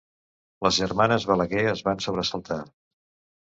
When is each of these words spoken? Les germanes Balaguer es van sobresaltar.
Les 0.67 0.79
germanes 0.83 1.27
Balaguer 1.31 1.61
es 1.75 1.85
van 1.89 2.03
sobresaltar. 2.07 2.59